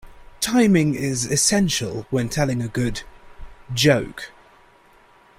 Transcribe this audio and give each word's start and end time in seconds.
Timing 0.39 0.95
is 0.95 1.27
essential 1.27 2.07
when 2.09 2.27
telling 2.27 2.59
a 2.63 2.67
good 2.67 3.03
joke. 3.71 4.31